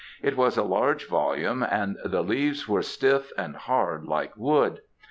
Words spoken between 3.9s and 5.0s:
like wood.